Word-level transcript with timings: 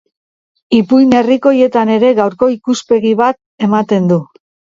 Ipuin 0.77 1.13
herrikoietan 1.19 1.91
ere 1.97 2.09
gaurko 2.21 2.49
ikuspegi 2.55 3.13
bat 3.21 3.39
ematen 3.71 4.11
dut. 4.15 4.43